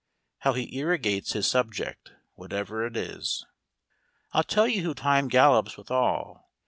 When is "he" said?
0.53-0.75